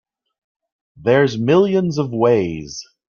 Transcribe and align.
There's 0.97 1.37
millions 1.37 1.99
of 1.99 2.09
ways. 2.11 2.83